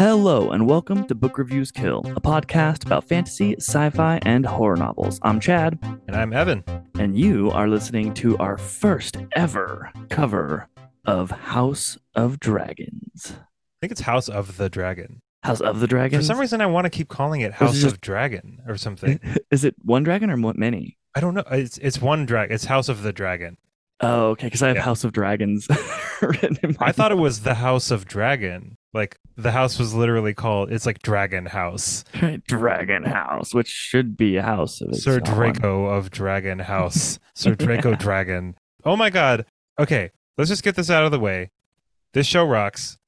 [0.00, 4.76] Hello, and welcome to Book Reviews Kill, a podcast about fantasy, sci fi, and horror
[4.76, 5.20] novels.
[5.22, 6.64] I'm Chad, And I'm Evan.
[6.98, 10.68] and you are listening to our first ever cover
[11.04, 13.34] of House of Dragons.
[13.36, 15.20] I think it's House of the Dragon.
[15.42, 16.20] House of the Dragon?
[16.20, 18.78] For some reason, I want to keep calling it it House just- of Dragon or
[18.78, 19.20] something.
[19.50, 20.96] Is it one dragon or many?
[21.14, 21.44] I don't know.
[21.50, 22.50] It's it's one drag.
[22.50, 23.58] It's House of the Dragon.
[24.00, 24.82] Oh, okay, because I have Yeah.
[24.82, 25.68] House of Dragons
[26.22, 28.78] written in my I thought it was the House of Dragon.
[28.94, 30.72] Like the house was literally called.
[30.72, 32.04] It's like Dragon House.
[32.46, 35.20] Dragon House, which should be a house of Sir.
[35.20, 37.18] Draco of Dragon House.
[37.34, 37.96] Sir Draco Yeah.
[37.98, 38.56] Dragon.
[38.84, 39.46] Oh my God.
[39.78, 41.50] Okay, let's just get this out of the way.
[42.12, 42.98] This show rocks.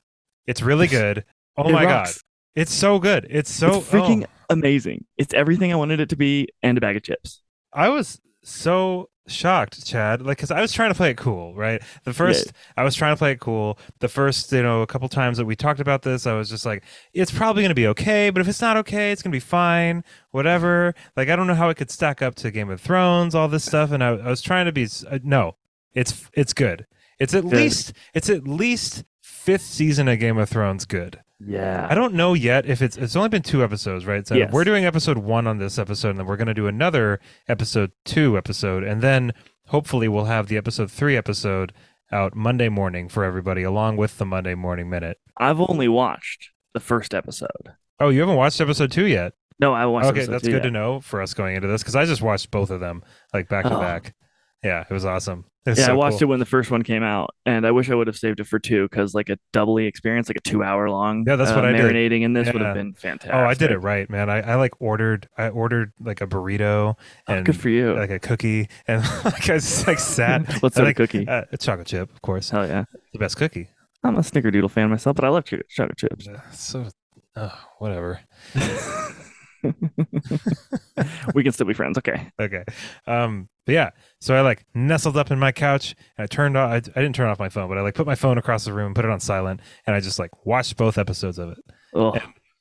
[0.47, 1.25] It's really good.
[1.57, 2.15] Oh It my rocks.
[2.15, 2.23] God.
[2.55, 3.27] It's so good.
[3.31, 4.45] It's so it's freaking oh.
[4.51, 5.05] amazing.
[5.17, 7.43] It's everything I wanted it to be and a bag of chips.
[7.73, 10.23] I was so shocked, Chad.
[10.23, 11.81] Like, cause I was trying to play it cool, right?
[12.05, 13.79] The first, I was trying to play it cool.
[14.01, 16.67] The first, you know, a couple times that we talked about this, I was just
[16.67, 20.05] like, it's probably gonna be okay, but if it's not okay, it's gonna be fine,
[20.31, 20.95] whatever.
[21.17, 23.65] Like, I don't know how it could stack up to Game of Thrones, all this
[23.65, 25.57] stuff, and I, I was trying to be, uh, no,
[25.95, 26.87] it's it's good.
[27.19, 27.53] It's at Good.
[27.53, 31.21] least, it's at least fifth season of Game of Thrones good.
[31.45, 31.87] Yeah.
[31.91, 34.27] I don't know yet if it's it's only been two episodes, right?
[34.27, 34.53] So Yes.
[34.53, 38.37] we're doing episode one on this episode, and then we're gonna do another episode two
[38.37, 39.33] episode, and then
[39.69, 41.73] hopefully we'll have the episode three episode
[42.13, 45.19] out Monday morning for everybody, along with the Monday morning minute.
[45.39, 47.73] I've only watched the first episode.
[47.99, 49.33] Oh, you haven't watched episode two yet?
[49.59, 50.09] No, I watched.
[50.09, 50.63] okay, that's good yet.
[50.63, 53.49] to know for us going into this because I just watched both of them like
[53.49, 53.81] back to Oh.
[53.81, 54.15] back.
[54.63, 55.45] Yeah, it was awesome.
[55.65, 56.23] Yeah, so I watched cool.
[56.23, 58.49] it when the first one came out, and I wish I would have saved it
[58.49, 61.25] for two because like a doubly experience, like a two-hour long.
[61.27, 61.83] Yeah, that's uh, what I did.
[61.83, 63.33] marinating in this would have been fantastic.
[63.33, 64.29] Oh, I did it right, man.
[64.29, 66.97] I, I like ordered I ordered like a burrito
[67.29, 67.95] Oh, and good for you.
[67.95, 71.29] like a cookie and like I just like sat What's like, cookie?
[71.29, 72.51] Uh, a chocolate chip, of course.
[72.51, 72.85] Hell yeah!
[73.13, 73.69] The best cookie.
[74.03, 76.27] I'm a Snickerdoodle fan myself, but I love chocolate chips.
[76.27, 76.89] Uh, So,
[77.37, 78.21] oh, whatever.
[81.35, 81.99] we can still be friends.
[81.99, 82.31] Okay.
[82.41, 82.65] Okay.
[83.07, 83.91] Um, but yeah.
[84.21, 86.71] So I like nestled up in my couch and I turned off.
[86.71, 88.73] I, I didn't turn off my phone, but I like put my phone across the
[88.73, 91.59] room, and put it on silent, and I just like watched both episodes of it.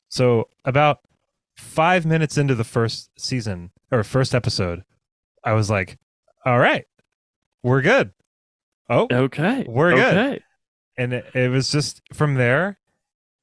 [0.10, 1.00] So about
[1.58, 4.84] five minutes into the first season or first episode,
[5.44, 5.98] I was like,
[6.46, 6.86] "All right,
[7.64, 8.12] we're good."
[8.90, 9.66] Oh, okay.
[9.68, 10.16] We're good.
[10.98, 12.78] And it, it was just from there,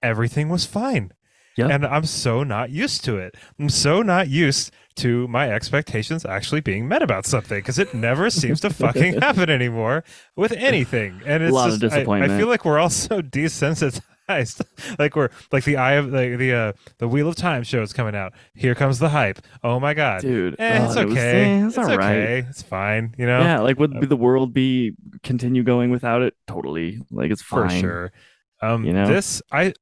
[0.02, 1.12] everything was fine.
[1.58, 1.70] Yep.
[1.70, 3.34] And I'm so not used to it.
[3.58, 8.30] I'm so not used to my expectations actually being met about something because it never
[8.42, 10.04] seems to fucking happen anymore
[10.36, 11.20] with anything.
[11.26, 14.02] And it's lot of just, I- I, feel like we're all so desensitized.
[14.98, 17.92] like we're like the eye of like the uh the Wheel of Time show is
[17.94, 18.34] coming out.
[18.54, 19.38] Here comes the hype.
[19.64, 20.20] Oh my god.
[20.20, 21.44] Dude, Eh, oh, it's it was- okay.
[21.44, 22.16] eh, it's it's all right.
[22.16, 22.46] okay.
[22.50, 23.14] It's fine.
[23.16, 23.40] You know.
[23.40, 24.92] Yeah, like would Uh, the world be
[25.22, 26.34] continue going without it?
[26.46, 27.00] Totally.
[27.10, 27.70] Like it's fine.
[27.70, 28.12] for sure.
[28.60, 29.06] Um, You know?
[29.06, 29.72] this I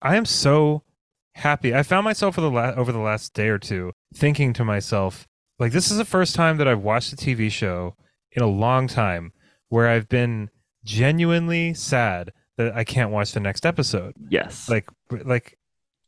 [0.00, 0.83] I am so
[1.34, 1.74] happy.
[1.74, 5.26] I found myself for the la- over the last day or two thinking to myself,
[5.58, 7.94] like this is the first time that I've watched a TV show
[8.32, 9.32] in a long time
[9.68, 10.50] where I've been
[10.84, 14.14] genuinely sad that I can't watch the next episode.
[14.28, 14.68] Yes.
[14.68, 15.58] Like like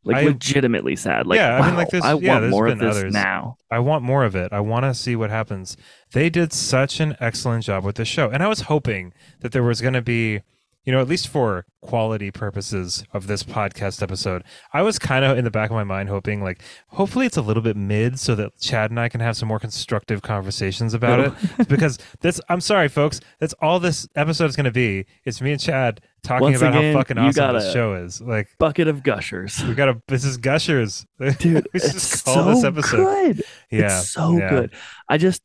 [0.05, 1.27] like I- legitimately sad.
[1.27, 2.97] Like, Yeah, I mean, like, wow, there's- I yeah, want there's more of been this
[2.97, 3.13] others.
[3.13, 3.57] now.
[3.73, 4.53] I want more of it.
[4.53, 5.77] I want to see what happens.
[6.13, 8.31] They did such an excellent job with this show.
[8.31, 10.43] And I was hoping that there was going to be,
[10.87, 15.37] you know, at least for quality purposes of this podcast episode, I was kind of
[15.37, 18.37] in the back of my mind hoping, like, hopefully it's a little bit mid so
[18.37, 21.69] that Chad and I can have some more constructive conversations about it.
[21.69, 25.07] because that's, I'm sorry, folks, that's all this episode is going to be.
[25.25, 28.21] It's me and Chad talking Once about again, how fucking awesome this show is.
[28.21, 29.65] Like, Bucket of gushers.
[29.65, 31.05] we got to, this is Gushers.
[31.19, 32.97] Dude, we it's just call so this episode.
[32.97, 33.45] good.
[33.73, 33.99] Yeah.
[33.99, 34.51] It's so yeah.
[34.51, 34.75] good.
[35.09, 35.43] I just,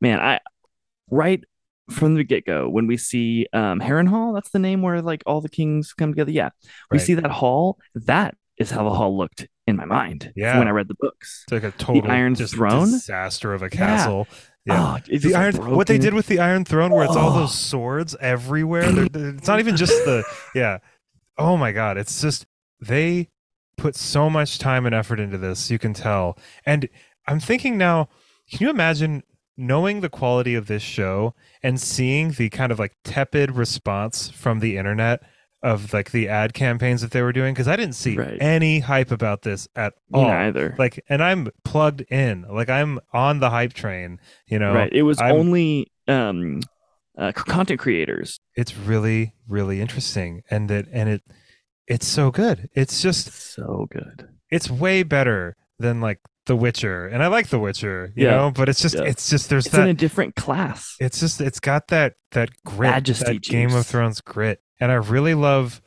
[0.00, 0.38] man, I
[1.10, 1.42] right
[1.90, 5.40] from the get go when we see um Harrenhal, that's the name where like all
[5.40, 6.30] the kings come together.
[6.32, 6.50] Yeah,
[6.90, 7.06] we Right.
[7.06, 7.78] see that hall.
[7.94, 10.32] That is how the hall looked in my mind.
[10.36, 10.58] Yeah.
[10.58, 11.44] when I read the books.
[11.44, 12.90] It's like a total Iron just Throne?
[12.90, 14.26] disaster of a castle.
[14.64, 14.94] Yeah.
[14.96, 17.30] Oh, it's the iron, like, what they did with the Iron Throne, where it's all
[17.36, 17.40] Oh.
[17.40, 18.90] those swords everywhere.
[18.90, 20.78] They're- they're- it's not even just the yeah.
[21.38, 22.46] Oh my god, it's just
[22.80, 23.28] they
[23.76, 25.70] put so much time and effort into this.
[25.70, 26.88] You can tell, and
[27.28, 28.08] I'm thinking now.
[28.50, 29.22] Can you imagine
[29.56, 34.60] knowing the quality of this show and seeing the kind of like tepid response from
[34.60, 35.22] the internet
[35.62, 37.54] of like the ad campaigns that they were doing?
[37.54, 38.36] Because I didn't see Right.
[38.40, 40.74] any hype about this at Me all neither.
[40.78, 44.92] like and i'm plugged in like i'm on the hype train you know right.
[44.92, 46.60] It was I'm- only um
[47.18, 48.38] uh, content creators.
[48.54, 51.22] it's really really interesting and that, and it
[51.88, 54.28] it's so good it's just So good.
[54.50, 58.36] it's way better than like the witcher and i like the witcher you Yeah.
[58.36, 59.02] know but it's just Yeah.
[59.02, 60.96] it's just there's It's in a different class.
[61.00, 64.94] it's just it's got that that grit Majesty that game of thrones grit and i
[64.94, 65.80] really love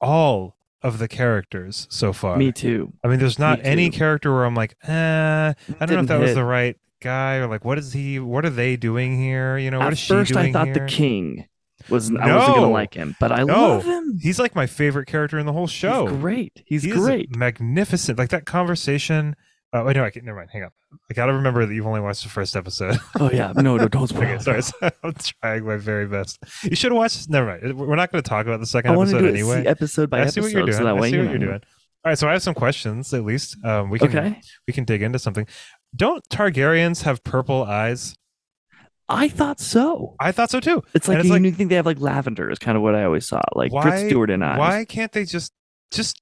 [0.00, 2.38] all of the characters so far.
[2.38, 2.92] Me too.
[3.04, 3.98] I mean, there's not Me any too.
[3.98, 7.34] character where I'm like, eh, I don't know if Didn't that was the right guy
[7.36, 8.18] or like, what is he?
[8.18, 9.58] What are they doing here?
[9.58, 10.74] You know, what At is she first, doing I thought here?
[10.74, 11.46] the king
[11.90, 12.10] was.
[12.10, 13.52] no, I wasn't gonna like him, but I No.
[13.52, 14.16] love him.
[14.22, 16.06] He's like my favorite character in the whole show.
[16.06, 16.62] He's great.
[16.64, 17.36] He's He great.
[17.36, 18.18] magnificent.
[18.18, 19.36] Like that conversation.
[19.72, 20.24] Oh, wait, no, I can't.
[20.26, 20.50] Never mind.
[20.52, 20.70] Hang on.
[21.10, 22.96] I gotta remember that you've only watched the first episode.
[23.20, 24.22] Oh yeah, no, no, don't spoil.
[24.24, 24.64] okay, it.
[24.64, 24.90] sorry.
[25.04, 26.38] I'm trying my very best.
[26.64, 27.28] You should have watched.
[27.30, 27.78] Never mind.
[27.78, 29.64] We're not going to talk about the second I episode do it anyway.
[29.66, 30.76] episode by I episode, see what you're doing.
[30.78, 31.60] so that I see you what you're doing.
[32.02, 33.56] All right, so I have some questions at least.
[33.64, 35.46] Um, we can Okay, we can dig into something.
[35.94, 38.14] Don't Targaryens have purple eyes?
[39.08, 40.14] I thought so.
[40.20, 40.82] I thought so too.
[40.94, 42.94] It's like And it's you like- think they have like lavender is kind of what
[42.94, 44.58] I always saw, like Why- Britt Stewart and eyes.
[44.58, 45.52] Why can't they just
[45.92, 46.20] just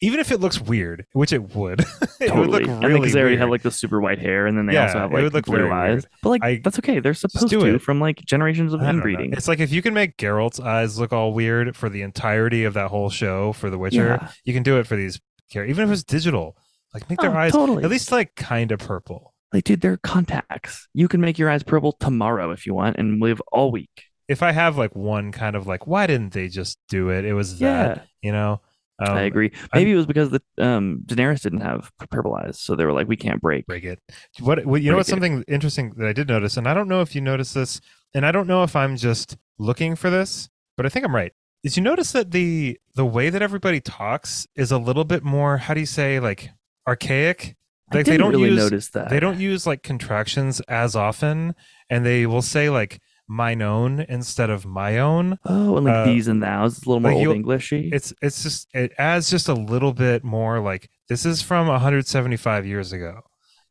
[0.00, 1.80] even if it looks weird, which it would,
[2.20, 2.40] it Totally.
[2.40, 3.40] would look really because they already weird.
[3.40, 5.90] have like the super white hair, and then they Yeah, also have like blue eyes.
[5.90, 6.06] weird.
[6.22, 7.00] But like I- that's okay.
[7.00, 7.82] They're supposed to it.
[7.82, 8.88] from like generations of know.
[8.90, 9.32] inbreeding.
[9.32, 12.74] It's like if you can make Geralt's eyes look all weird for the entirety of
[12.74, 14.28] that whole show for The Witcher, Yeah.
[14.44, 16.56] you can do it for these characters, even if it's digital.
[16.94, 17.84] Like make their Oh, eyes totally.
[17.84, 19.34] at least like kind of purple.
[19.52, 20.88] Like, dude, they're contacts.
[20.94, 24.04] You can make your eyes purple tomorrow if you want, and live all week.
[24.28, 27.24] If I have like one kind of like, why didn't they just do it?
[27.24, 28.60] It was that, Yeah, you know.
[29.00, 29.52] Um, I agree.
[29.74, 33.06] Maybe it was because the um Daenerys didn't have purple eyes, so they were like,
[33.08, 33.66] we can't break.
[33.66, 34.00] break it.
[34.40, 34.96] What, what you know?
[34.96, 35.12] What's it.
[35.12, 37.80] something interesting that I did notice, and I don't know if you noticed this,
[38.14, 41.32] and I don't know if I'm just looking for this, but I think I'm right.
[41.62, 45.58] Is you notice that the the way that everybody talks is a little bit more,
[45.58, 46.50] how do you say, like
[46.86, 47.56] archaic?
[47.90, 49.10] I Like didn't they don't really use notice that.
[49.10, 51.54] they don't use like contractions as often,
[51.88, 55.38] and they will say like mine own instead of my own.
[55.44, 56.78] Oh, and like uh, these and thous.
[56.78, 57.90] It's a little more like old Englishy.
[57.92, 62.66] It's it's just it adds just a little bit more like this is from 175
[62.66, 63.20] years ago,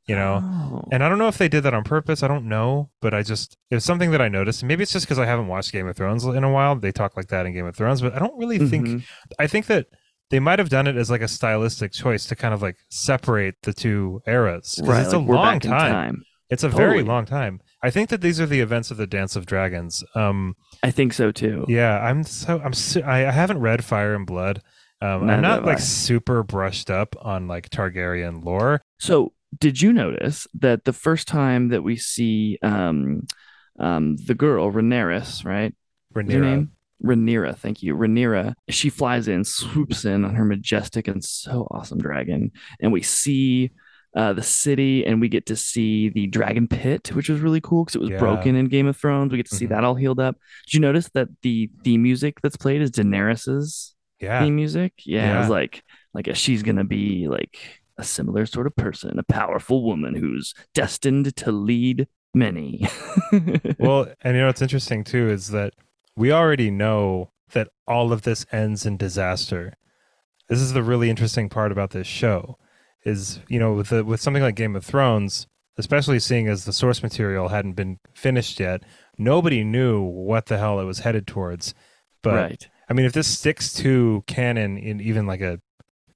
[0.07, 0.41] you know.
[0.43, 0.83] Oh.
[0.91, 2.23] And I don't know if they did that on purpose.
[2.23, 4.63] I don't know, but I just it was something that I noticed.
[4.63, 6.75] Maybe it's just because I haven't watched Game of Thrones in a while.
[6.75, 8.87] They talk like that in Game of Thrones, but I don't really think.
[8.87, 9.03] Mhm.
[9.39, 9.87] I think that
[10.29, 13.55] they might have done it as like a stylistic choice to kind of like separate
[13.63, 14.79] the two eras.
[14.83, 15.91] right, it's like a long time.
[15.91, 16.23] time.
[16.49, 17.59] It's a very long time.
[17.87, 20.03] I think that these are the events of the Dance of Dragons.
[20.13, 21.63] Um, I think so too.
[21.69, 22.73] yeah, I'm so I'm
[23.05, 24.61] I, I haven't read Fire and Blood.
[25.01, 25.79] Um, I'm not like I.
[25.79, 28.81] super brushed up on like Targaryen lore.
[28.99, 33.25] So, did you notice that the first time that we see um,
[33.79, 35.73] um, the girl Rhaenyra, right?
[36.13, 36.41] Rhaenyra.
[36.41, 36.71] name?
[37.01, 37.95] Rhaenyra, thank you.
[37.95, 38.53] Rhaenyra.
[38.67, 42.51] She flies in, swoops in on her majestic and so awesome dragon,
[42.81, 43.71] and we see
[44.17, 47.83] uh, the city, and we get to see the dragon pit, which was really cool
[47.85, 48.17] because it was Yeah.
[48.19, 49.31] broken in Game of Thrones.
[49.31, 49.69] We get to see Mhm.
[49.69, 50.35] that all healed up.
[50.65, 54.93] Did you notice that the theme music that's played is Daenerys's Yeah, theme music?
[55.05, 55.51] Yeah, I was Yeah.
[55.51, 55.83] like,
[56.15, 57.57] like she's gonna be like
[57.99, 62.87] a similar sort of person, a powerful woman who's destined to lead many.
[63.79, 65.73] well, and you know what's interesting too is that
[66.15, 69.73] we already know that all of this ends in disaster.
[70.49, 72.57] This is the really interesting part about this show,
[73.07, 76.73] is you know with the, with something like Game of Thrones, especially seeing as the
[76.73, 78.83] source material hadn't been finished yet,
[79.17, 81.73] nobody knew what the hell it was headed towards.
[82.21, 82.69] But right.
[82.89, 85.59] I mean, if this sticks to canon in even like a,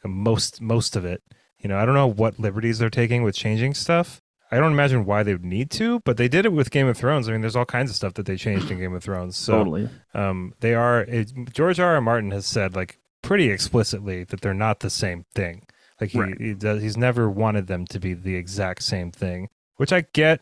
[0.04, 1.24] a most most of it,
[1.58, 4.22] you know, I don't know what liberties they're taking with changing stuff.
[4.54, 6.98] I don't imagine why they would need to, but they did it with Game of
[6.98, 7.30] Thrones.
[7.30, 9.38] I mean, there's all kinds of stuff that they changed in Game of Thrones.
[9.38, 9.90] So totally.
[10.14, 11.04] um, they are.
[11.04, 11.96] It, George R.
[11.96, 12.02] R.
[12.02, 15.66] Martin has said like pretty explicitly that they're not the same thing.
[16.02, 16.42] Like he, Right.
[16.42, 20.42] he does, he's never wanted them to be the exact same thing, which I get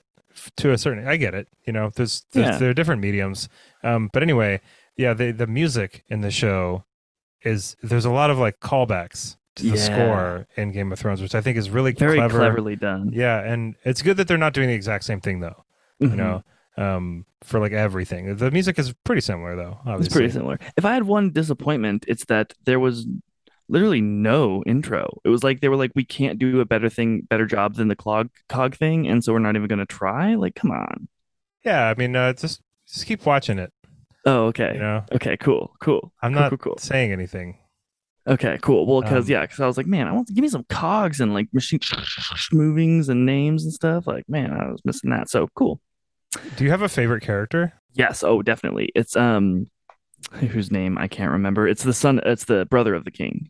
[0.57, 1.05] to a certain.
[1.07, 1.47] I get it.
[1.65, 2.57] You know, there's, there's Yeah.
[2.57, 3.49] there are different mediums.
[3.83, 4.61] Um, but anyway,
[4.95, 6.85] yeah, the the music in the show
[7.43, 9.83] is there's a lot of like callbacks to the Yeah.
[9.83, 12.37] score in Game of Thrones, which I think is really Very clever.
[12.39, 13.11] cleverly done.
[13.13, 15.65] Yeah, and it's good that they're not doing the exact same thing though.
[16.01, 16.09] Mhm.
[16.11, 16.43] You know,
[16.77, 18.35] um, for like everything.
[18.37, 19.79] The music is pretty similar though.
[19.85, 20.05] Obviously.
[20.05, 20.59] It's pretty similar.
[20.77, 23.05] If I had one disappointment, it's that there was
[23.69, 25.19] literally no intro.
[25.23, 27.87] It was like they were like, we can't do a better thing, better job than
[27.87, 30.35] the clog cog thing, and so we're not even gonna try.
[30.35, 31.07] Like, come on.
[31.63, 33.71] Yeah, I mean, uh, just just keep watching it.
[34.25, 34.73] Oh, okay.
[34.73, 36.11] You know, Okay, cool, cool.
[36.21, 36.77] I'm Cool, not cool, cool.
[36.77, 37.57] saying anything.
[38.27, 38.85] Okay, cool.
[38.85, 40.65] Well, because Um, yeah, because I was like, man, I want to give me some
[40.69, 41.79] cogs and like machine
[42.51, 44.05] movings and names and stuff.
[44.07, 45.29] Like, man, I was missing that.
[45.29, 45.79] So cool.
[46.57, 47.73] Do you have a favorite character?
[47.93, 48.23] Yes.
[48.23, 48.91] Oh, definitely.
[48.93, 49.67] It's um,
[50.33, 51.67] whose name I can't remember.
[51.67, 52.19] It's the son.
[52.23, 53.49] It's the brother of the king,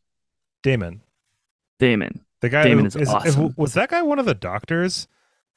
[0.63, 1.01] Daemon.
[1.79, 2.21] Daemon.
[2.41, 3.53] The guy Daemon who is awesome.
[3.57, 5.07] was that guy one of the doctors,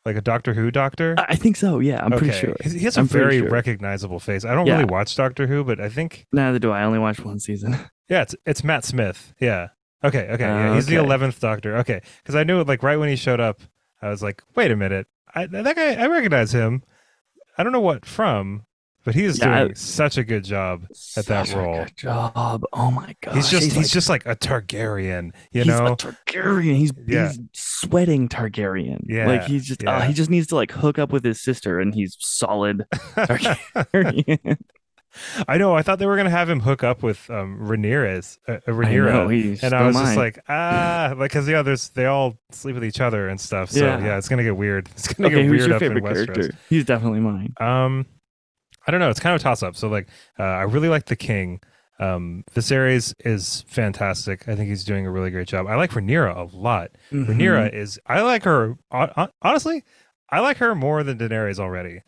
[0.04, 1.14] like a Doctor Who doctor?
[1.16, 1.78] I think so.
[1.78, 2.56] Yeah, I'm pretty sure.
[2.64, 3.49] He has a I'm very sure.
[3.49, 4.44] recognizable face.
[4.44, 4.75] I don't Yeah.
[4.75, 6.80] really watch Doctor Who, but I think Neither do I.
[6.80, 7.73] I only watched one season.
[8.09, 9.32] yeah, it's it's Matt Smith.
[9.38, 9.68] Yeah.
[10.04, 10.28] Okay.
[10.32, 10.44] Okay.
[10.44, 10.75] Yeah.
[10.75, 11.76] He's the eleventh Doctor.
[11.78, 12.00] Okay.
[12.23, 13.61] Because I knew like right when he showed up,
[14.00, 16.82] I was like, wait a minute, I, that guy, I recognize him.
[17.56, 18.66] I don't know what from.
[19.04, 20.85] But he is Yeah, doing I- such a good job
[21.16, 21.85] at that Such a role.
[21.85, 22.64] good job.
[22.73, 23.35] Oh my god.
[23.35, 25.87] he's just he's, like, just like a Targaryen, you he's know.
[25.87, 26.76] a Targaryen.
[26.76, 27.28] He's Yeah.
[27.28, 29.04] he's sweating Targaryen.
[29.06, 31.80] Yeah, Like he's just uh, he just needs to like hook up with his sister
[31.80, 34.56] and he's solid Targaryen.
[35.47, 35.75] I know.
[35.76, 38.71] I thought they were gonna have him hook up with um Rhaenyra's, uh, uh, I
[38.71, 42.85] Rhaenyra, and I was just like, ah, like because yeah, there's they all sleep with
[42.85, 43.71] each other and stuff.
[43.71, 44.02] So Yeah.
[44.02, 44.88] yeah, it's gonna get weird.
[44.94, 46.26] It's gonna okay, get who's weird your up in Westeros.
[46.26, 46.50] character?
[46.71, 47.52] He's definitely mine.
[47.61, 48.06] Um,
[48.86, 49.10] I don't know.
[49.10, 49.76] It's kind of a toss up.
[49.76, 50.08] So like,
[50.38, 51.60] uh, I really like the king.
[51.98, 54.48] Um, Viserys is fantastic.
[54.48, 55.66] I think he's doing a really great job.
[55.68, 56.90] I like Rhaenyra a lot.
[57.12, 57.26] Mhm.
[57.26, 57.98] Rhaenyra is.
[58.06, 58.76] I like her.
[58.90, 59.84] hon- hon- Honestly,
[60.30, 62.00] I like her more than Daenerys already.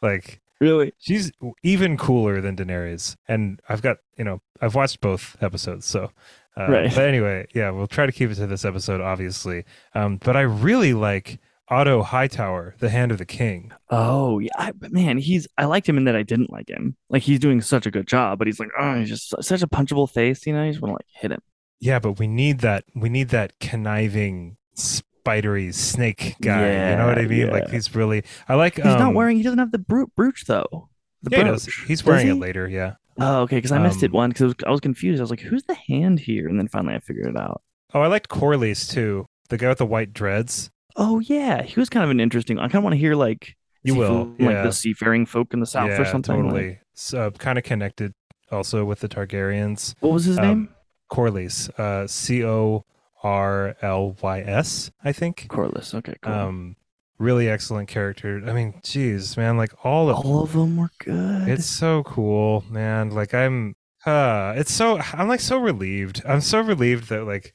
[0.00, 0.92] Like really?
[0.98, 3.16] she's even cooler than Daenerys.
[3.28, 5.86] And I've got you know I've watched both episodes.
[5.86, 6.10] So.
[6.54, 6.94] Uh, Right.
[6.94, 9.64] But anyway, yeah, we'll try to keep it to this episode, obviously.
[9.94, 13.72] Um, but I really like Otto Hightower, the Hand of the King.
[13.90, 16.96] Oh yeah, I, man, he's I liked him in that I didn't like him.
[17.08, 19.66] Like he's doing such a good job, but he's like, oh, he's just such a
[19.68, 20.46] punchable face.
[20.46, 21.40] You know, you just want to like hit him.
[21.80, 22.84] Yeah, but we need that.
[22.94, 26.60] We need that conniving, spidery snake guy.
[26.60, 27.50] Yeah, you know what I Yeah, mean?
[27.50, 28.24] Like he's really.
[28.48, 28.76] I like.
[28.76, 29.36] He's not um, wearing.
[29.38, 30.88] He doesn't have the bru- brooch though.
[31.22, 31.84] The Yeah, he brooch.
[31.86, 32.32] He's Does wearing he?
[32.32, 32.68] it later.
[32.68, 32.94] Yeah.
[33.18, 33.56] Oh, okay.
[33.56, 35.20] Because I missed it Um, one because I was confused.
[35.20, 37.62] I was like, "Who's the hand here?" And then finally, I figured it out.
[37.94, 39.26] Oh, I liked Corlys too.
[39.48, 40.70] The guy with the white dreads.
[40.96, 42.58] Oh yeah, he was kind of an interesting.
[42.58, 45.60] I kind of want to hear like You will, from, like the seafaring folk in
[45.60, 46.44] the south yeah, or something.
[46.44, 46.78] Like- totally.
[46.94, 48.12] So kind of connected
[48.50, 49.94] also with the Targaryens.
[50.00, 50.68] what was his Um, name?
[51.10, 51.70] Corlys.
[51.78, 52.84] Uh, C O
[53.22, 54.90] R L Y S.
[55.04, 55.46] I think.
[55.48, 55.94] Corlys.
[55.94, 56.32] Okay, cool.
[56.32, 56.76] Um,
[57.18, 58.42] really excellent character.
[58.46, 61.48] I mean, geez, man, like all of All of them were good.
[61.48, 63.10] It's so cool, man.
[63.10, 66.22] Like I'm uh it's so I'm like so relieved.
[66.26, 67.54] I'm so relieved that like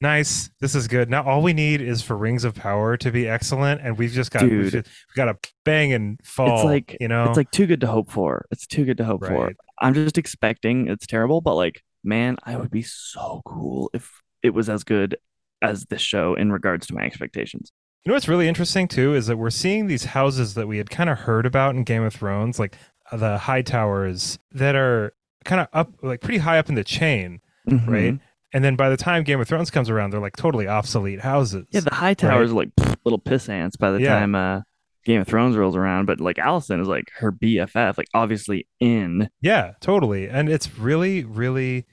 [0.00, 1.10] nice, this is good.
[1.10, 4.30] Now all we need is for Rings of Power to be excellent and we've just
[4.30, 7.24] got we've, just, we've got to bang and fall, It's like- you know.
[7.28, 8.46] It's like too good to hope for.
[8.50, 9.52] It's too good to hope for.
[9.80, 14.50] I'm just expecting it's terrible, but like, man, I would be so cool if it
[14.50, 15.16] was as good
[15.62, 17.72] as this show in regards to my expectations.
[18.04, 20.88] You know what's really interesting too is that we're seeing these houses that we had
[20.90, 22.76] kind of heard about in Game of Thrones, like
[23.10, 25.12] uh, the Hightowers that are
[25.44, 27.86] kind of up like pretty high up in the chain, Mhm.
[27.88, 28.18] right?
[28.52, 31.66] And then by the time Game of Thrones comes around, they're like totally obsolete houses.
[31.70, 32.70] Yeah, the Hightowers are like
[33.04, 34.18] little piss ants by the Yeah.
[34.18, 34.60] time uh
[35.04, 39.30] Game of Thrones rolls around, but like Allison is like her BFF, like obviously in.
[39.40, 40.28] Yeah, totally.
[40.28, 41.86] And it's really, really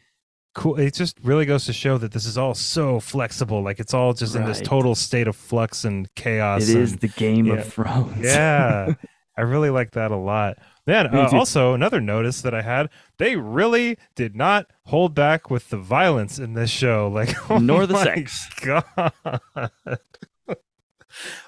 [0.54, 0.76] cool.
[0.78, 3.62] It just really goes to show that this is all so flexible.
[3.62, 6.68] Like it's all just in this total state of flux and chaos.
[6.68, 7.54] It is and- the Game yeah.
[7.56, 8.18] of Thrones.
[8.24, 8.94] yeah.
[9.38, 10.58] I really like that a lot.
[10.88, 15.50] Man, Me uh, also another notice that I had, they really did not hold back
[15.50, 17.08] with the violence in this show.
[17.16, 18.50] Like oh Nor the sex.
[18.62, 18.84] God.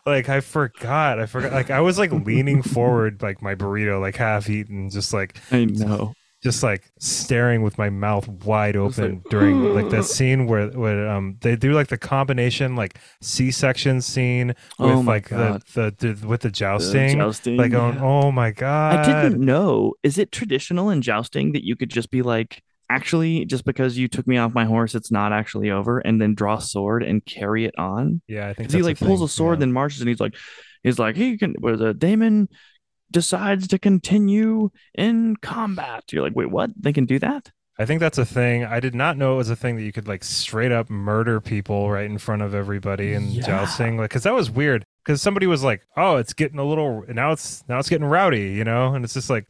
[0.06, 1.20] like I forgot.
[1.20, 1.52] I forgot.
[1.52, 5.66] Like I was like leaning forward, like my burrito, like half eaten, just like I
[5.66, 6.14] know.
[6.44, 11.10] Just like staring with my mouth wide open like, during like that scene where where
[11.10, 16.28] um they do like the combination like C-section scene with Oh like the, the the
[16.28, 18.04] with the The jousting, jousting, like going yeah.
[18.04, 19.94] oh my god I didn't know.
[20.04, 24.08] Is it traditional in jousting that you could just be like, actually, just because you
[24.08, 27.26] took me off my horse, it's not actually over, and then draw a sword and
[27.26, 28.22] carry it on?
[28.28, 29.62] yeah I think he like pulls thing, a sword, yeah.
[29.62, 30.36] then marches, and he's like,
[30.84, 31.56] he's like, he can.
[31.60, 32.50] Where a Daemon
[33.12, 36.04] decides to continue in combat.
[36.12, 36.72] You're like, wait, what?
[36.80, 37.52] They can do that?
[37.80, 38.66] I think that's a thing.
[38.66, 41.40] I did not know it was a thing that you could like straight up murder
[41.40, 43.46] people right in front of everybody and Yeah.
[43.46, 43.98] jousting.
[43.98, 44.84] Like, cause that was weird.
[45.06, 47.32] Cause somebody was like, "Oh, it's getting a little now.
[47.34, 48.94] It's now it's getting rowdy," you know.
[48.96, 49.46] And it's just like,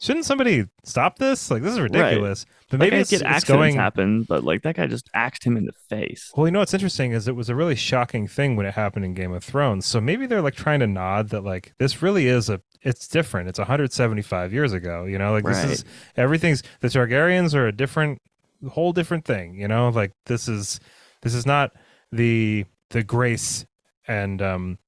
[0.00, 1.50] shouldn't somebody stop this?
[1.50, 2.44] Like, this is ridiculous.
[2.70, 3.76] But maybe I it's, get it's going.
[3.76, 6.32] happen, but like that guy just axed him in the face.
[6.34, 9.04] Well, you know what's interesting is it was a really shocking thing when it happened
[9.04, 9.86] in Game of Thrones.
[9.86, 13.48] So maybe they're like trying to nod that like this really is a it's different.
[13.48, 15.04] It's 175 years ago.
[15.04, 15.84] You know, like this is
[16.16, 18.22] everything's the Targaryens are a different
[18.70, 19.54] whole different thing.
[19.60, 20.80] You know, like this is
[21.22, 21.72] this is not
[22.12, 23.66] the the grace
[24.06, 24.78] and um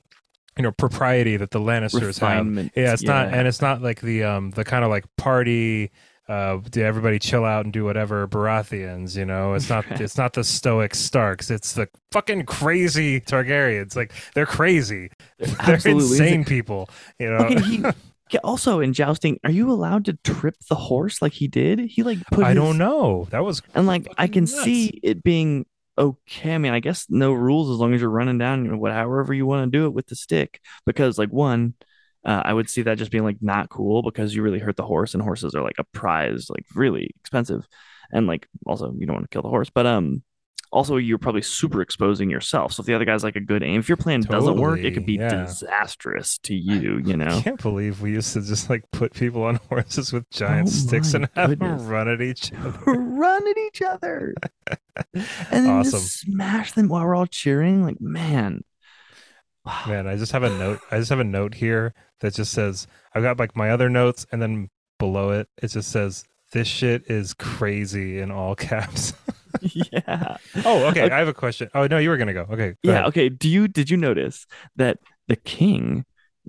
[0.56, 2.46] you know propriety that the Lannisters have.
[2.76, 5.90] Yeah, it's not, and it's not like the um the kind of like party.
[6.28, 9.16] Uh, do everybody chill out and do whatever Baratheons?
[9.16, 11.50] You know, it's not it's not the stoic Starks.
[11.50, 13.96] It's the fucking crazy Targaryens.
[13.96, 15.10] Like they're crazy.
[15.38, 16.90] They're absolutely insane people.
[17.18, 17.38] You know.
[17.46, 21.78] Okay, he also in jousting, are you allowed to trip the horse like he did?
[21.80, 23.26] He like put I his- don't know.
[23.30, 24.62] That was And like I can nuts.
[24.64, 25.64] see it being
[25.96, 26.54] okay.
[26.54, 28.92] I mean, I guess no rules as long as you're running down you know, what
[28.92, 30.60] however you want to do it with the stick.
[30.84, 31.72] Because like one,
[32.24, 34.84] uh, I would see that just being like not cool because you really hurt the
[34.84, 37.66] horse and horses are like a prize, like really expensive.
[38.12, 39.70] And like also you don't want to kill the horse.
[39.70, 40.22] But um
[40.70, 42.72] also you're probably super exposing yourself.
[42.72, 44.92] So if the other guy's like a good aim, if your plan doesn't work, it
[44.92, 45.44] could be yeah.
[45.44, 46.98] disastrous to you.
[46.98, 50.28] You know, I can't believe we used to just like put people on horses with
[50.30, 52.92] giant Oh sticks and have them run at each other.
[52.92, 54.34] run at each other
[55.14, 55.92] and then Awesome.
[55.92, 57.84] just smash them while we're all cheering.
[57.84, 58.64] Like, man,
[59.64, 59.84] wow.
[59.86, 60.80] Man, I just have a note.
[60.90, 64.26] I just have a note here that just says I've got like my other notes,
[64.32, 69.12] and then below it, it just says this shit is crazy in all caps.
[69.62, 71.04] yeah, oh, okay.
[71.04, 71.10] Okay.
[71.10, 71.70] I have a question.
[71.74, 72.46] Oh no, you were gonna go.
[72.50, 72.70] Okay.
[72.70, 72.92] go yeah.
[72.92, 73.06] ahead.
[73.06, 73.28] Okay.
[73.28, 74.46] Do you did you notice
[74.76, 76.04] that the king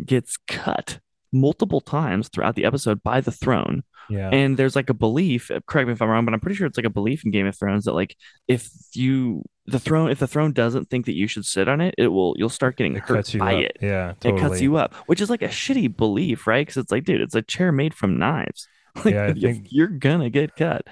[0.05, 0.99] gets cut
[1.31, 3.83] multiple times throughout the episode by the throne?
[4.09, 4.29] Yeah.
[4.31, 6.77] And there's like a belief, correct me if I'm wrong, but I'm pretty sure it's
[6.77, 8.15] like a belief in Game of Thrones that like
[8.47, 11.95] if you the throne if the throne doesn't think that you should sit on it,
[11.97, 13.61] it will you'll start getting it hurt by up.
[13.61, 13.77] it.
[13.81, 14.13] Yeah.
[14.23, 16.65] It cuts you up, which is like a shitty belief, right?
[16.65, 18.67] Because it's like, dude, it's a chair made from knives.
[19.05, 20.87] Like Yeah, think- you're gonna get cut.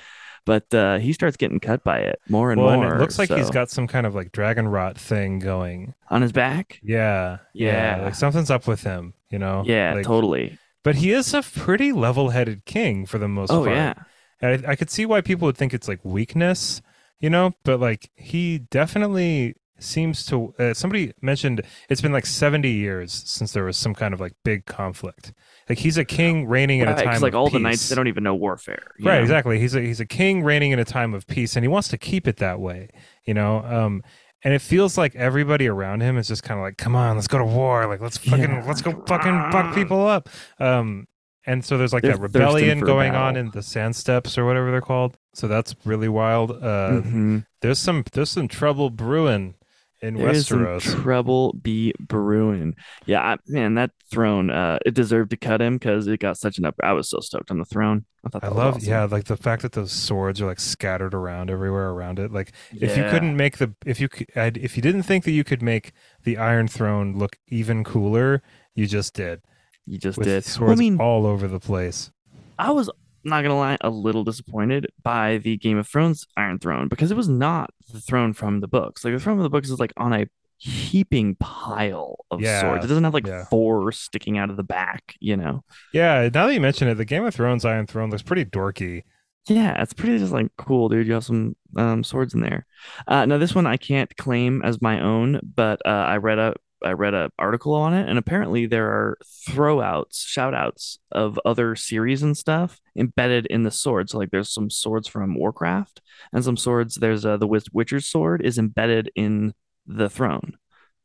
[0.45, 2.85] But uh, he starts getting cut by it more and well, more.
[2.85, 5.93] and it looks like he's got some kind of like dragon rot thing going.
[6.09, 6.79] on his back.
[6.81, 7.39] Yeah.
[7.53, 8.01] Yeah.
[8.05, 9.13] Like something's up with him.
[9.29, 9.63] You know.
[9.65, 10.57] Yeah, Like, totally.
[10.85, 13.75] But he is a pretty level-headed king for the most Oh part.
[13.75, 13.93] yeah,
[14.39, 16.81] And I, I could see why people would think it's like weakness,
[17.19, 20.53] you know, but like he definitely seems to.
[20.59, 24.33] Uh, somebody mentioned it's been like 70 years since there was some kind of like
[24.43, 25.33] big conflict.
[25.69, 28.07] Like he's a king reigning in a time like of all the knights, they don't
[28.07, 28.91] even know warfare.
[28.99, 29.21] Right, know?
[29.21, 29.59] exactly.
[29.59, 31.97] He's a he's a king reigning in a time of peace, and he wants to
[31.97, 32.89] keep it that way.
[33.25, 34.03] You know, um,
[34.43, 37.27] and it feels like everybody around him is just kind of like, "Come on, let's
[37.27, 37.87] go to war!
[37.87, 41.07] Like, let's fucking Yeah, let's go fucking fuck people up." Um,
[41.45, 44.69] and so there's like They're that rebellion going on in the sand steps or whatever
[44.69, 45.17] they're called.
[45.37, 46.49] So that's really wild.
[46.51, 47.45] Uh, Mhm.
[47.61, 49.53] There's some there's some trouble brewing
[50.01, 50.81] in There's some Westeros.
[51.01, 52.73] trouble be brewing.
[53.05, 56.57] Yeah, I, man, that throne, uh, it deserved to cut him because it got such
[56.57, 56.73] an up.
[56.83, 58.05] I was so stoked on the throne.
[58.25, 58.89] I thought I was love, awesome.
[58.89, 62.31] yeah, like the fact that those swords are like scattered around everywhere around it.
[62.31, 65.43] Like if you couldn't make the if you I'd- if you didn't think that you
[65.43, 68.41] could make the Iron Throne look even cooler,
[68.73, 69.41] you just did
[69.85, 70.45] you just with did.
[70.45, 72.11] swords Well, I mean, all over the place.
[72.59, 72.89] I was
[73.23, 77.17] not gonna lie, a little disappointed by the Game of Thrones Iron Throne because it
[77.17, 79.03] was not the throne from the books.
[79.03, 82.85] Like the throne from the books is like on a heaping pile of Yeah, swords.
[82.85, 83.45] It doesn't have like yeah.
[83.45, 85.63] four sticking out of the back, you know.
[85.93, 89.03] Yeah, now that you mention it, the Game of Thrones Iron Throne looks pretty dorky.
[89.47, 91.07] Yeah, it's pretty just like cool, dude.
[91.07, 92.65] You have some um, swords in there.
[93.07, 96.55] Uh, now this one I can't claim as my own, but uh, I read a
[96.83, 99.17] I read a article on it, and apparently there are
[99.49, 104.09] throwouts, shoutouts of other series and stuff embedded in the sword.
[104.09, 106.01] So like there's some swords from Warcraft
[106.33, 106.95] and some swords.
[106.95, 109.53] There's uh, the Witcher's sword is embedded in
[109.85, 110.57] the throne.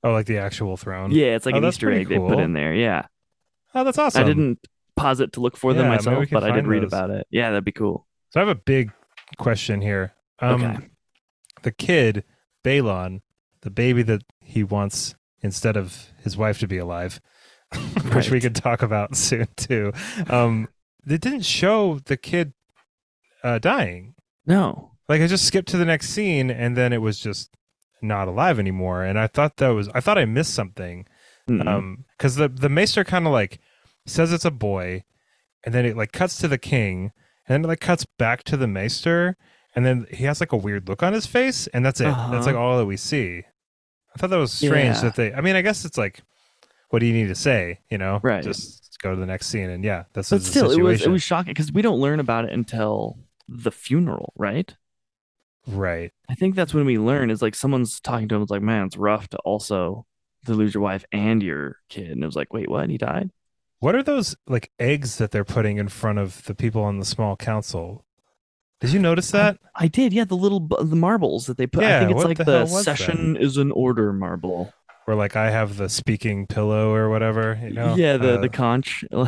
[0.04, 1.10] Oh, like the actual throne.
[1.12, 2.74] Yeah, it's like Oh, an Easter egg they put in there.
[2.74, 3.06] Yeah,
[3.74, 4.22] Oh, that's awesome.
[4.22, 6.82] I didn't pause it to look for them Yeah, myself, but I did find read
[6.82, 6.90] those.
[6.92, 7.26] about it.
[7.30, 8.06] Yeah, that'd be cool.
[8.30, 8.92] So I have a big
[9.38, 10.12] question here.
[10.40, 10.88] Um, Okay.
[11.62, 12.24] The kid,
[12.64, 13.20] Baelon,
[13.62, 17.20] the baby that he wants instead of his wife to be alive,
[18.14, 19.92] which we could talk about soon too.
[20.28, 20.68] Um,
[21.04, 22.52] they didn't show the kid
[23.42, 24.14] uh, dying.
[24.46, 24.92] No.
[25.08, 27.50] Like I just skipped to the next scene, and then it was just
[28.00, 29.02] not alive anymore.
[29.04, 31.06] And I thought that was I thought I missed something.
[31.48, 31.66] Mm-mm.
[31.66, 33.58] Um, because the the maester kind of like
[34.06, 35.04] says it's a boy,
[35.64, 37.10] and then it like cuts to the king,
[37.46, 39.36] and then it like cuts back to the maester,
[39.74, 42.04] and then he has like a weird look on his face, and that's it.
[42.04, 42.42] That's Uh-huh.
[42.46, 43.42] like all that we see.
[44.14, 45.02] I thought that was strange Yeah.
[45.02, 45.32] that they.
[45.32, 46.20] I mean, I guess it's like,
[46.90, 47.80] what do you need to say?
[47.90, 48.42] You know, Right.
[48.44, 51.08] Just go to the next scene, and yeah, that's But the still, it was it
[51.10, 54.74] was shocking because we don't learn about it until the funeral, right?
[55.66, 56.12] right.
[56.28, 58.42] I think that's when we learn is like someone's talking to him.
[58.42, 60.06] It's like, man, it's rough to also
[60.46, 62.10] to lose your wife and your kid.
[62.10, 62.90] And it was like, wait, what?
[62.90, 63.30] He died?
[63.78, 67.04] What are those like eggs that they're putting in front of the people on the
[67.04, 68.04] small council?
[68.82, 69.58] Did you notice that?
[69.74, 70.12] I did.
[70.12, 71.84] Yeah, the little the marbles that they put.
[71.84, 72.98] I Yeah, think it's like the the, was that?
[72.98, 74.72] session is an order marble.
[75.08, 77.96] Or like I have the speaking pillow or whatever, you know?
[77.96, 79.04] yeah, the Uh, the conch.
[79.12, 79.26] yeah.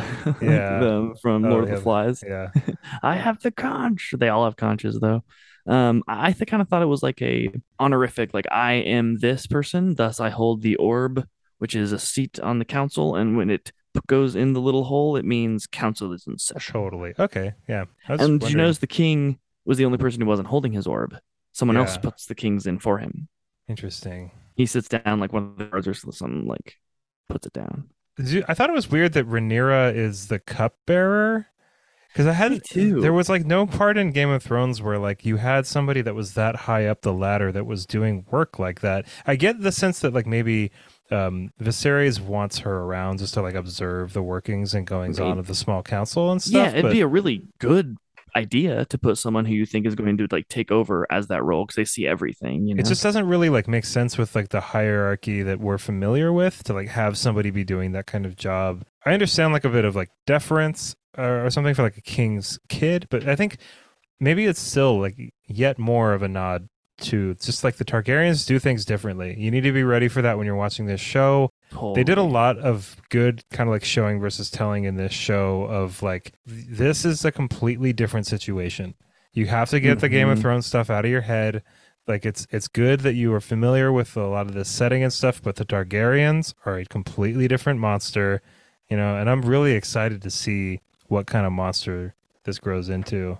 [0.79, 2.23] the- from Oh, Lord of the Flies.
[2.25, 2.51] yeah.
[3.03, 4.13] I have the conch.
[4.17, 5.23] They all have conches though.
[5.67, 9.47] Um, I th- kind of thought it was like a honorific, like I am this
[9.47, 11.25] person, thus I hold the orb,
[11.57, 13.71] which is a seat on the council, and when it
[14.07, 16.71] goes in the little hole, it means council is in session.
[16.73, 17.13] Totally.
[17.17, 17.53] Okay.
[17.67, 17.85] Yeah.
[18.07, 18.57] I And did you wondering.
[18.57, 21.17] notice the king was the only person who wasn't holding his orb?
[21.51, 23.27] Someone else puts the kings in for him.
[23.67, 24.31] Interesting.
[24.55, 26.77] He sits down like one of the guards or something, like
[27.29, 27.89] puts it down.
[28.47, 31.47] I thought it was weird that Rhaenyra is the cupbearer.
[32.15, 33.01] Because I too.
[33.01, 36.15] There was like no part in Game of Thrones where like you had somebody that
[36.15, 39.05] was that high up the ladder that was doing work like that.
[39.25, 40.71] I get the sense that like maybe
[41.11, 45.47] um Viserys wants her around just to like observe the workings and goings on of
[45.47, 46.53] the small council and stuff.
[46.53, 47.97] yeah, it'd but be a really good
[48.35, 51.43] idea to put someone who you think is going to like take over as that
[51.43, 52.67] role because they see everything.
[52.67, 55.77] You know, It just doesn't really like make sense with like the hierarchy that we're
[55.77, 58.83] familiar with to like have somebody be doing that kind of job.
[59.05, 62.59] I understand like a bit of like deference or, or something for like a king's
[62.67, 63.57] kid, but I think
[64.19, 65.15] maybe it's still like
[65.47, 66.67] yet more of a nod
[66.97, 69.35] to just like the Targaryens do things differently.
[69.37, 71.49] You need to be ready for that when you're watching this show.
[71.93, 75.63] They did a lot of good kind of like showing versus telling in this show
[75.63, 78.93] of like this is a completely different situation.
[79.33, 80.41] You have to get the Game of Mhm.
[80.41, 81.63] Thrones stuff out of your head.
[82.07, 85.11] Like it's it's good that you are familiar with a lot of this setting and
[85.11, 88.41] stuff, but the Targaryens are a completely different monster,
[88.89, 93.39] you know, and I'm really excited to see what kind of monster this grows into.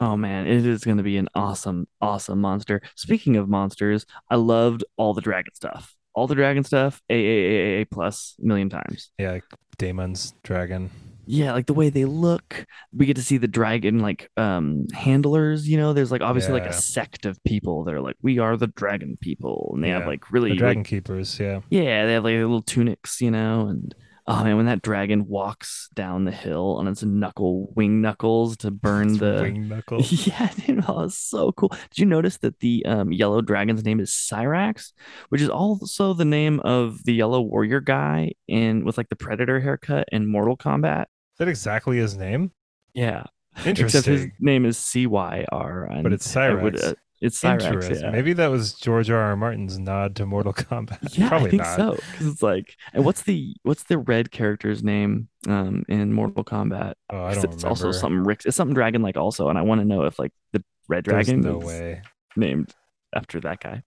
[0.00, 2.80] Oh man, it is going to be an awesome, awesome monster.
[2.96, 5.95] Speaking of monsters, I loved all the dragon stuff.
[6.16, 9.10] All the dragon stuff, a a a a- plus a million times.
[9.18, 9.44] Yeah, like
[9.78, 10.90] Daemon's dragon.
[11.28, 12.66] Yeah, like the way they look.
[12.96, 16.66] We get to see the dragon like um handlers, you know, there's like obviously like
[16.66, 20.06] a sect of people that are like we are the dragon people and they have
[20.06, 21.60] like really The dragon like, keepers, yeah.
[21.68, 23.94] yeah, they have like little tunics, you know, and
[24.28, 28.70] oh man, when that dragon walks down the hill on its knuckle wing knuckles to
[28.70, 30.26] burn Its the wing knuckles.
[30.26, 31.68] Yeah, dude, that was so cool.
[31.68, 34.92] Did you notice that the um, yellow dragon's name is Syrax,
[35.28, 39.60] which is also the name of the yellow warrior guy in with like the predator
[39.60, 41.02] haircut in Mortal Kombat?
[41.02, 42.52] Is that exactly his name?
[42.94, 43.24] Yeah,
[43.64, 43.84] Interesting.
[43.84, 46.90] except his name is C Y R, But it's I would, Cyrax.
[46.90, 46.94] uh,
[47.26, 48.00] it's Cyrax.
[48.00, 48.10] Yeah.
[48.10, 49.18] Maybe that was George R.
[49.18, 49.36] R.
[49.36, 50.98] Martin's nod to Mortal Kombat.
[51.18, 51.76] Yeah, Probably I think not.
[51.76, 51.92] so.
[52.12, 56.94] Because it's like, and what's the what's the red character's name um in Mortal Kombat?
[57.10, 57.68] Oh, I don't it's remember.
[57.68, 58.42] also something Rick.
[58.44, 61.26] It's something dragon like also, and I want to know if like the red There's
[61.26, 62.02] dragon no is way.
[62.36, 62.72] named
[63.14, 63.82] after that guy.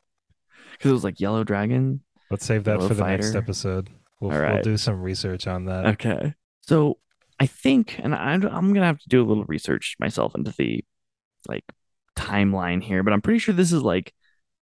[0.73, 2.01] Because it was like yellow dragon.
[2.31, 3.89] Let's save that for the next episode.
[4.19, 5.85] We'll, All we'll do some research on that.
[5.85, 6.33] Okay.
[6.61, 6.97] So
[7.39, 10.83] I think, and I'm, I'm gonna have to do a little research myself into the
[11.47, 11.63] like
[12.19, 14.13] timeline here, but I'm pretty sure this is like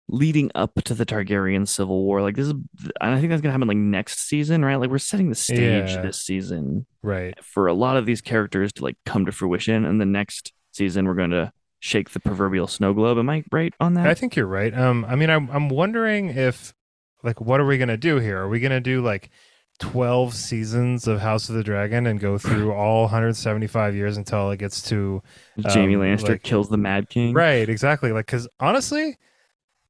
[0.09, 2.21] leading up to the Targaryen civil war.
[2.21, 4.77] Like this is, and I think that's gonna happen like next season, right?
[4.77, 6.03] Like we're setting the stage Yeah.
[6.03, 7.35] this season Right.
[7.43, 11.07] for a lot of these characters to like come to fruition, and the next season
[11.07, 13.19] we're going to shake the proverbial snow globe.
[13.19, 14.07] Am I right on that?
[14.07, 14.73] I think you're right.
[14.77, 16.75] Um, I mean, I'm I'm wondering if,
[17.23, 18.39] like, what are we gonna do here?
[18.39, 19.31] Are we gonna do like
[19.81, 24.59] twelve seasons of House of the Dragon and go through all 175 years until it
[24.59, 25.23] gets to
[25.65, 27.35] Jaime um, Lannister like- kills the Mad King.
[27.35, 27.69] right?
[27.69, 28.13] Exactly.
[28.13, 29.17] Like, because honestly,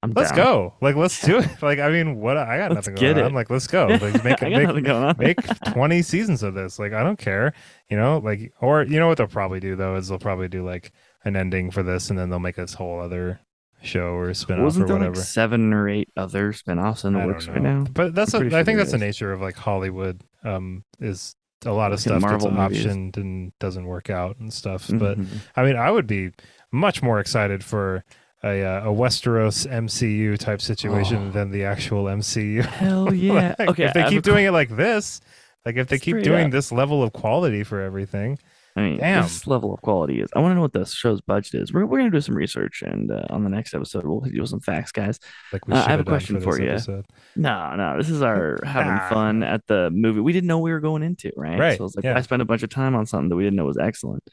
[0.03, 0.37] I'm let's down.
[0.45, 0.75] go.
[0.83, 1.49] Like, let's do it.
[1.63, 2.37] Like, I mean, what?
[2.37, 3.21] I got Let's nothing get going it.
[3.23, 3.27] on.
[3.29, 3.87] I'm like, let's go.
[4.01, 5.17] Like, make make nothing going on.
[5.19, 5.39] make
[5.73, 6.79] 20 seasons of this.
[6.79, 7.55] Like, I don't care.
[7.89, 10.63] You know, like, or you know what they'll probably do though is they'll probably do
[10.65, 10.93] like
[11.25, 13.41] an ending for this, and then they'll make this whole other
[13.85, 15.15] show or spin off or whatever.
[15.15, 17.85] like seven or eight other spin-offs in the I works right now?
[17.93, 20.23] But that's a, pretty I think that's the nature of like Hollywood.
[20.43, 22.85] Um, is a lot of stuff Marvel gets movies.
[22.87, 24.91] optioned and doesn't work out and stuff.
[24.93, 25.27] But Mhm.
[25.57, 26.31] I mean, I would be
[26.71, 28.05] much more excited for
[28.43, 31.31] a uh, a Westeros MCU type situation Oh.
[31.31, 32.63] than the actual MCU.
[32.63, 33.55] hell yeah.
[33.59, 35.23] Like, okay, if they keep a doing it like this,
[35.65, 36.51] like if they keep doing up.
[36.53, 38.39] this level of quality for everything,
[38.77, 39.23] I mean, Damn.
[39.23, 40.29] this level of quality is.
[40.35, 41.73] I want to know what the show's budget is.
[41.73, 44.59] We're, we're gonna do some research, and uh, on the next episode, we'll you some
[44.59, 45.21] facts, guys.
[45.53, 46.71] like we Uh, I should have a question for, for you.
[46.71, 47.07] episode.
[47.37, 49.09] No, no, this is our having Ah.
[49.09, 50.19] fun at the movie.
[50.21, 51.57] We didn't know we were going into, right?
[51.59, 52.17] Right, So it's like yeah.
[52.19, 54.25] I spent a bunch of time on something that we didn't know was excellent.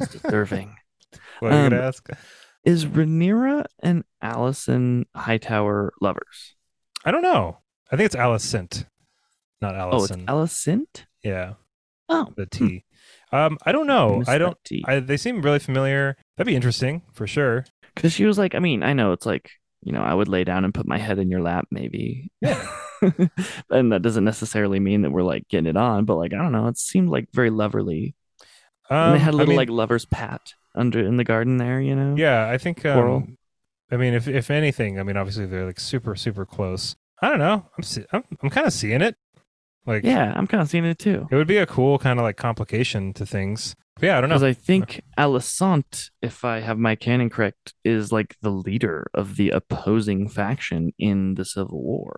[0.00, 0.74] It's deserving.
[1.40, 2.08] What are you Um, gonna ask?
[2.64, 6.54] is Rhaenyra and Allison Hightower lovers?
[7.04, 7.58] I don't know.
[7.92, 8.86] I think it's Alicent,
[9.60, 10.24] not Allison.
[10.26, 10.86] Oh, it's Allison.
[10.86, 11.04] Alicent.
[11.22, 11.52] yeah,
[12.08, 12.84] Oh, the T.
[13.32, 14.22] Um, I don't know.
[14.26, 14.58] I don't.
[14.84, 16.16] I, they seem really familiar.
[16.36, 17.64] That'd be interesting for sure.
[17.94, 19.50] Because she was like, I mean, I know it's like,
[19.82, 22.30] you know, I would lay down and put my head in your lap, maybe.
[22.40, 22.66] Yeah.
[23.70, 26.52] and that doesn't necessarily mean that we're like getting it on, but like, I don't
[26.52, 26.66] know.
[26.66, 28.14] It seemed like very loverly.
[28.90, 31.80] Um, and they had a little mean, like lovers pat under in the garden there,
[31.80, 32.16] you know?
[32.16, 32.82] Yeah, I think.
[32.82, 33.16] Coral.
[33.16, 33.38] Um,
[33.90, 36.96] I mean, if if anything, I mean, obviously they're like super super close.
[37.20, 37.66] I don't know.
[37.76, 39.16] I'm I'm, I'm kind of seeing it.
[39.86, 41.26] Like, Yeah, I'm kind of seeing it too.
[41.30, 43.74] it would be a cool kind of like complication to things.
[43.96, 44.36] But yeah, I don't know.
[44.36, 49.36] Because I think Alicent, if I have my canon correct, is like the leader of
[49.36, 52.16] the opposing faction in the Civil War.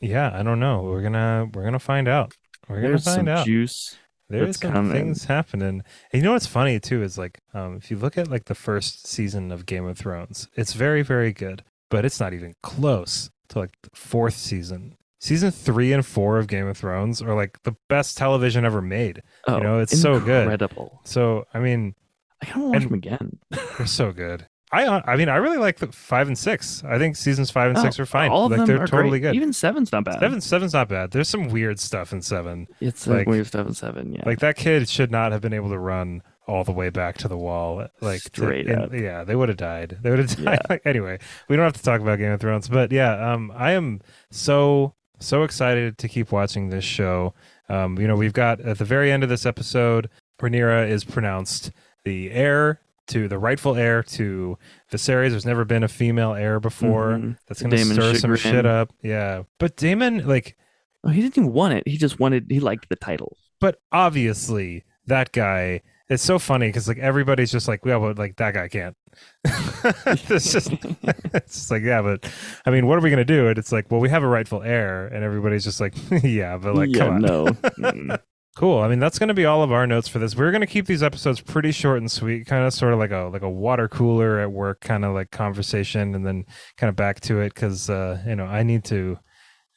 [0.00, 0.82] yeah, I don't know.
[0.82, 2.34] We're gonna we're gonna find out.
[2.68, 3.46] We're gonna There's find some out.
[3.46, 3.96] juice.
[4.28, 4.92] There's some coming.
[4.92, 5.68] things happening.
[5.68, 8.54] And you know what's funny too is like um, if you look at like the
[8.54, 13.30] first season of Game of Thrones, it's very very good, but it's not even close
[13.50, 14.96] to like the fourth season.
[15.20, 19.22] Season three and four of Game of Thrones are like the best television ever made.
[19.48, 20.42] Oh, know, it's so good.
[20.42, 21.00] Incredible.
[21.04, 21.94] So I mean,
[22.42, 23.38] I kind of to watch them again.
[23.78, 24.46] they're so good.
[24.70, 26.84] I uh, I mean I really like the five and six.
[26.84, 28.30] I think seasons five and Oh, six are fine.
[28.30, 29.32] All of like them they're are totally great.
[29.32, 29.36] good.
[29.36, 30.20] Even seven's not bad.
[30.20, 31.10] Seven seven's not bad.
[31.10, 32.68] There's some weird stuff in seven.
[32.80, 34.12] It's like- weird stuff in seven.
[34.12, 34.22] Yeah.
[34.26, 37.28] Like that kid should not have been able to run all the way back to
[37.28, 37.88] the wall.
[38.02, 38.92] Like to- Straight and- up.
[38.92, 39.98] yeah, they would have died.
[40.02, 40.44] They would have died.
[40.44, 40.58] Yeah.
[40.68, 43.72] Like, anyway, we don't have to talk about Game of Thrones, but yeah, um, I
[43.72, 44.00] am
[44.30, 47.34] so so excited to keep watching this show.
[47.68, 50.08] Um, you know, we've got at the very end of this episode,
[50.40, 51.70] Rhaenyra is pronounced
[52.04, 54.58] the heir to the rightful heir to
[54.92, 55.30] Viserys.
[55.30, 57.12] There's never been a female heir before.
[57.12, 57.36] Mhm.
[57.46, 58.92] That's gonna Daemon stir some shit up.
[59.02, 60.56] Yeah, but Daemon, like,
[61.04, 61.86] Oh, he didn't even want it.
[61.86, 62.46] He just wanted.
[62.50, 63.36] He liked the title.
[63.60, 65.80] but obviously that guy.
[66.08, 68.96] It's so funny because like everybody's just like, yeah, but like that guy can't.
[69.44, 72.30] it's just, it's just like, yeah, but
[72.64, 73.48] I mean, what are we gonna do?
[73.48, 76.74] And it's like, well, we have a rightful heir, and everybody's just like, yeah, but
[76.74, 77.20] like, yeah, come on.
[77.20, 77.46] no.
[77.46, 78.18] Mm.
[78.56, 78.80] Cool.
[78.80, 80.34] I mean, that's going to be all of our notes for this.
[80.34, 83.12] We're going to keep these episodes pretty short and sweet, kind of sort of like
[83.12, 86.44] a like a water cooler at work kind of like conversation, and then
[86.76, 89.16] kind of back to it because uh, you know I need to.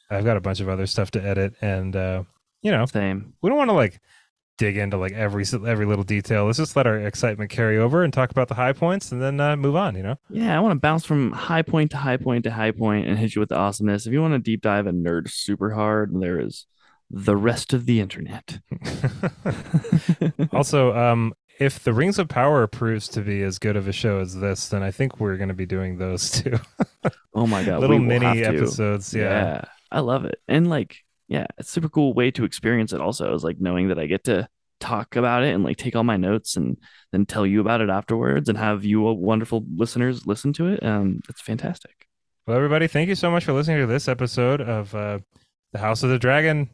[0.10, 2.24] I've got a bunch of other stuff to edit, and uh,
[2.64, 3.34] you know Same.
[3.44, 4.00] we don't want to like
[4.58, 6.46] dig into like every every little detail.
[6.46, 9.40] Let's just let our excitement carry over and talk about the high points, and then
[9.40, 9.96] uh, move on.
[9.96, 10.16] You know.
[10.30, 13.18] Yeah, I want to bounce from high point to high point to high point and
[13.18, 14.06] hit you with the awesomeness.
[14.06, 16.66] If you want to deep dive and nerd super hard, there is
[17.10, 18.60] the rest of the internet.
[20.54, 24.20] also, um, if the Rings of Power proves to be as good of a show
[24.20, 26.58] as this, then I think we're going to be doing those too.
[27.34, 29.14] oh my god, Little we will have mini episodes.
[29.14, 29.66] Yeah.
[29.92, 30.40] I love it.
[30.48, 30.98] And like,
[31.32, 34.06] yeah, it's a super cool way to experience it also is like knowing that I
[34.06, 34.50] get to
[34.82, 36.76] talk about it and like take all my notes and
[37.14, 40.84] then tell you about it afterwards and have you wonderful listeners listen to it.
[40.84, 42.08] Um, it's fantastic.
[42.46, 45.20] Well, everybody, thank you so much for listening to this episode of uh,
[45.72, 46.70] the House of the Dragon.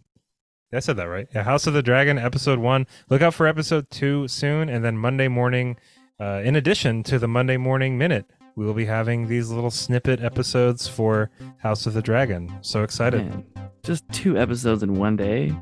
[0.74, 1.28] I said that right.
[1.36, 2.88] Yeah, House of the Dragon, episode one.
[3.12, 5.78] Look out for episode two soon, and then Monday morning.
[6.20, 10.20] Uh, in addition to the Monday morning minute, we will be having these little snippet
[10.20, 12.52] episodes for House of the Dragon.
[12.62, 13.30] So excited!
[13.30, 13.46] Man,
[13.88, 15.56] just two episodes in one day.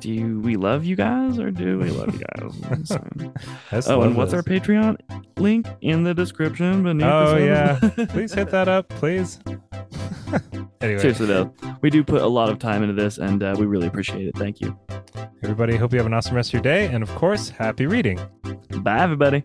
[0.00, 2.20] Do we love you guys or do we love you
[2.70, 2.88] guys?
[2.88, 4.96] So- oh, and what's our Patreon
[5.38, 7.06] link in the description beneath?
[7.06, 9.38] Oh yeah, please hit that up, please.
[10.80, 13.66] anyway, Seriously though, we do put a lot of time into this, and uh, we
[13.66, 14.36] really appreciate it.
[14.36, 14.78] Thank you.
[15.42, 18.18] everybody, hope you have an awesome rest of your day, and of course, happy reading.
[18.80, 19.44] Bye, everybody.